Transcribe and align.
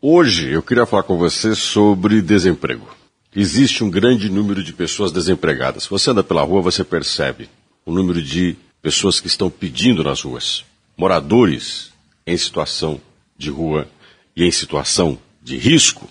Hoje 0.00 0.52
eu 0.52 0.62
queria 0.62 0.86
falar 0.86 1.02
com 1.02 1.18
você 1.18 1.56
sobre 1.56 2.22
desemprego. 2.22 2.86
Existe 3.34 3.82
um 3.82 3.90
grande 3.90 4.30
número 4.30 4.62
de 4.62 4.72
pessoas 4.72 5.10
desempregadas. 5.10 5.88
Você 5.88 6.12
anda 6.12 6.22
pela 6.22 6.42
rua, 6.42 6.62
você 6.62 6.84
percebe 6.84 7.48
o 7.84 7.92
número 7.92 8.22
de 8.22 8.56
pessoas 8.80 9.18
que 9.18 9.26
estão 9.26 9.50
pedindo 9.50 10.04
nas 10.04 10.22
ruas. 10.22 10.64
Moradores 10.96 11.90
em 12.24 12.36
situação 12.36 13.00
de 13.36 13.50
rua 13.50 13.88
e 14.36 14.44
em 14.44 14.52
situação 14.52 15.18
de 15.42 15.56
risco. 15.56 16.08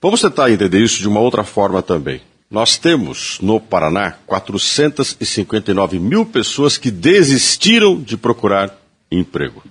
Vamos 0.00 0.20
tentar 0.20 0.52
entender 0.52 0.80
isso 0.80 1.00
de 1.00 1.08
uma 1.08 1.18
outra 1.18 1.42
forma 1.42 1.82
também. 1.82 2.20
Nós 2.48 2.76
temos 2.76 3.40
no 3.42 3.58
Paraná 3.58 4.12
459 4.24 5.98
mil 5.98 6.24
pessoas 6.24 6.78
que 6.78 6.92
desistiram 6.92 8.00
de 8.00 8.16
procurar 8.16 8.78
emprego. 9.10 9.64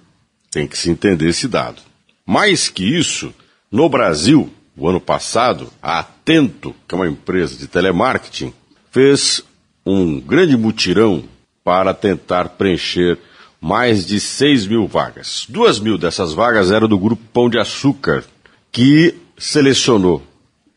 Tem 0.52 0.68
que 0.68 0.78
se 0.78 0.90
entender 0.90 1.30
esse 1.30 1.48
dado. 1.48 1.82
Mais 2.26 2.68
que 2.68 2.84
isso, 2.84 3.34
no 3.71 3.89
Brasil, 3.89 4.50
o 4.77 4.88
ano 4.88 5.00
passado, 5.00 5.71
a 5.81 5.99
Atento, 5.99 6.76
que 6.88 6.95
é 6.95 6.98
uma 6.98 7.08
empresa 7.08 7.55
de 7.55 7.67
telemarketing, 7.67 8.53
fez 8.91 9.44
um 9.85 10.20
grande 10.20 10.57
mutirão 10.57 11.23
para 11.63 11.93
tentar 11.93 12.49
preencher 12.49 13.17
mais 13.59 14.05
de 14.05 14.20
6 14.20 14.67
mil 14.67 14.88
vagas. 14.88 15.45
Duas 15.49 15.80
mil 15.80 15.98
dessas 15.98 16.34
vagas 16.34 16.71
eram 16.71 16.88
do 16.88 16.99
grupo 16.99 17.23
Pão 17.34 17.49
de 17.49 17.57
Açúcar, 17.57 18.23
que 18.71 19.16
selecionou 19.38 20.21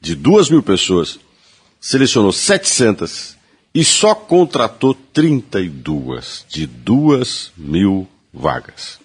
de 0.00 0.14
duas 0.14 0.48
mil 0.48 0.62
pessoas, 0.62 1.18
selecionou 1.80 2.32
700 2.32 3.36
e 3.74 3.84
só 3.84 4.14
contratou 4.14 4.94
32 4.94 6.46
de 6.48 6.66
duas 6.66 7.52
mil 7.56 8.08
vagas. 8.32 8.98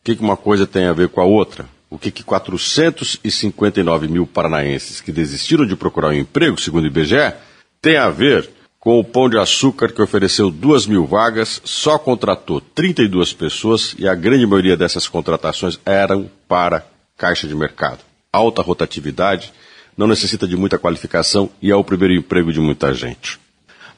O 0.00 0.04
que 0.04 0.12
uma 0.20 0.36
coisa 0.36 0.66
tem 0.66 0.86
a 0.86 0.92
ver 0.92 1.08
com 1.08 1.20
a 1.20 1.24
outra? 1.24 1.68
O 1.90 1.98
que, 1.98 2.12
que 2.12 2.22
459 2.22 4.06
mil 4.06 4.26
paranaenses 4.26 5.00
que 5.00 5.10
desistiram 5.10 5.66
de 5.66 5.74
procurar 5.74 6.10
um 6.10 6.14
emprego, 6.14 6.60
segundo 6.60 6.84
o 6.84 6.86
IBGE, 6.86 7.34
tem 7.82 7.96
a 7.96 8.08
ver 8.08 8.48
com 8.78 8.98
o 8.98 9.04
Pão 9.04 9.28
de 9.28 9.36
Açúcar, 9.36 9.92
que 9.92 10.00
ofereceu 10.00 10.50
2 10.50 10.86
mil 10.86 11.04
vagas, 11.04 11.60
só 11.64 11.98
contratou 11.98 12.60
32 12.60 13.32
pessoas 13.32 13.94
e 13.98 14.08
a 14.08 14.14
grande 14.14 14.46
maioria 14.46 14.76
dessas 14.76 15.06
contratações 15.06 15.78
eram 15.84 16.30
para 16.48 16.86
caixa 17.16 17.46
de 17.46 17.54
mercado. 17.54 17.98
Alta 18.32 18.62
rotatividade, 18.62 19.52
não 19.96 20.06
necessita 20.06 20.48
de 20.48 20.56
muita 20.56 20.78
qualificação 20.78 21.50
e 21.60 21.70
é 21.70 21.76
o 21.76 21.84
primeiro 21.84 22.14
emprego 22.14 22.52
de 22.52 22.60
muita 22.60 22.94
gente. 22.94 23.38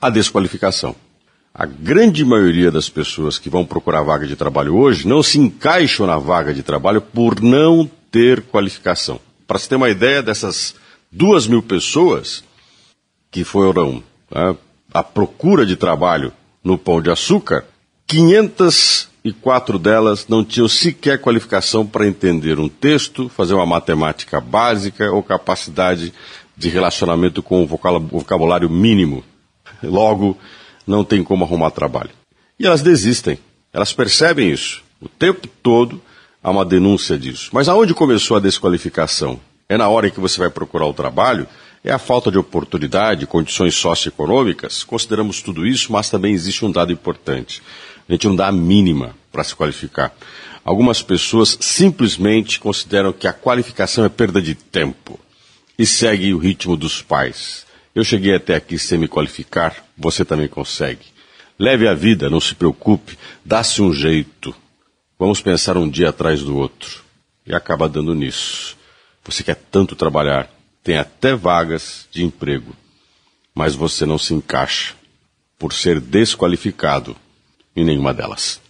A 0.00 0.10
desqualificação. 0.10 0.96
A 1.54 1.66
grande 1.66 2.24
maioria 2.24 2.70
das 2.70 2.88
pessoas 2.88 3.38
que 3.38 3.50
vão 3.50 3.62
procurar 3.62 4.02
vaga 4.02 4.26
de 4.26 4.34
trabalho 4.34 4.74
hoje 4.74 5.06
não 5.06 5.22
se 5.22 5.38
encaixam 5.38 6.06
na 6.06 6.16
vaga 6.16 6.54
de 6.54 6.62
trabalho 6.62 7.02
por 7.02 7.42
não 7.42 7.88
ter 8.10 8.40
qualificação. 8.42 9.20
Para 9.46 9.58
se 9.58 9.68
ter 9.68 9.76
uma 9.76 9.90
ideia 9.90 10.22
dessas 10.22 10.74
duas 11.10 11.46
mil 11.46 11.62
pessoas 11.62 12.42
que 13.30 13.44
foram 13.44 14.02
né, 14.30 14.56
à 14.94 15.02
procura 15.02 15.66
de 15.66 15.76
trabalho 15.76 16.32
no 16.64 16.78
Pão 16.78 17.02
de 17.02 17.10
Açúcar, 17.10 17.66
504 18.06 19.78
delas 19.78 20.26
não 20.26 20.42
tinham 20.42 20.68
sequer 20.68 21.20
qualificação 21.20 21.86
para 21.86 22.06
entender 22.06 22.58
um 22.58 22.68
texto, 22.68 23.28
fazer 23.28 23.52
uma 23.52 23.66
matemática 23.66 24.40
básica 24.40 25.12
ou 25.12 25.22
capacidade 25.22 26.14
de 26.56 26.70
relacionamento 26.70 27.42
com 27.42 27.62
o 27.62 27.66
vocabulário 27.66 28.70
mínimo. 28.70 29.22
Logo, 29.82 30.38
não 30.86 31.04
tem 31.04 31.22
como 31.22 31.44
arrumar 31.44 31.70
trabalho. 31.70 32.10
E 32.58 32.66
elas 32.66 32.82
desistem. 32.82 33.38
Elas 33.72 33.92
percebem 33.92 34.50
isso. 34.50 34.82
O 35.00 35.08
tempo 35.08 35.48
todo 35.62 36.00
há 36.42 36.50
uma 36.50 36.64
denúncia 36.64 37.18
disso. 37.18 37.50
Mas 37.52 37.68
aonde 37.68 37.94
começou 37.94 38.36
a 38.36 38.40
desqualificação? 38.40 39.40
É 39.68 39.76
na 39.76 39.88
hora 39.88 40.08
em 40.08 40.10
que 40.10 40.20
você 40.20 40.38
vai 40.38 40.50
procurar 40.50 40.86
o 40.86 40.92
trabalho? 40.92 41.46
É 41.84 41.90
a 41.90 41.98
falta 41.98 42.30
de 42.30 42.38
oportunidade, 42.38 43.26
condições 43.26 43.74
socioeconômicas? 43.74 44.84
Consideramos 44.84 45.42
tudo 45.42 45.66
isso, 45.66 45.90
mas 45.90 46.10
também 46.10 46.32
existe 46.32 46.64
um 46.64 46.70
dado 46.70 46.92
importante. 46.92 47.62
A 48.08 48.12
gente 48.12 48.28
não 48.28 48.36
dá 48.36 48.48
a 48.48 48.52
mínima 48.52 49.16
para 49.32 49.42
se 49.42 49.56
qualificar. 49.56 50.14
Algumas 50.64 51.02
pessoas 51.02 51.56
simplesmente 51.60 52.60
consideram 52.60 53.12
que 53.12 53.26
a 53.26 53.32
qualificação 53.32 54.04
é 54.04 54.08
perda 54.08 54.40
de 54.40 54.54
tempo 54.54 55.18
e 55.76 55.84
seguem 55.84 56.34
o 56.34 56.38
ritmo 56.38 56.76
dos 56.76 57.02
pais. 57.02 57.66
Eu 57.94 58.04
cheguei 58.04 58.34
até 58.34 58.54
aqui 58.54 58.78
sem 58.78 58.98
me 58.98 59.06
qualificar, 59.06 59.84
você 59.96 60.24
também 60.24 60.48
consegue. 60.48 61.06
Leve 61.58 61.86
a 61.86 61.94
vida, 61.94 62.30
não 62.30 62.40
se 62.40 62.54
preocupe, 62.54 63.18
dá-se 63.44 63.82
um 63.82 63.92
jeito. 63.92 64.54
Vamos 65.18 65.40
pensar 65.40 65.76
um 65.76 65.88
dia 65.88 66.08
atrás 66.08 66.42
do 66.42 66.56
outro. 66.56 67.04
E 67.46 67.54
acaba 67.54 67.88
dando 67.88 68.14
nisso. 68.14 68.76
Você 69.24 69.44
quer 69.44 69.56
tanto 69.56 69.94
trabalhar, 69.94 70.50
tem 70.82 70.96
até 70.96 71.34
vagas 71.34 72.08
de 72.10 72.24
emprego, 72.24 72.74
mas 73.54 73.74
você 73.74 74.06
não 74.06 74.18
se 74.18 74.34
encaixa 74.34 74.94
por 75.58 75.72
ser 75.72 76.00
desqualificado 76.00 77.14
em 77.76 77.84
nenhuma 77.84 78.12
delas. 78.12 78.60